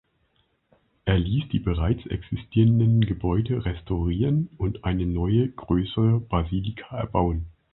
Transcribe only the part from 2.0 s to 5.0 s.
existierenden Gebäude restaurieren und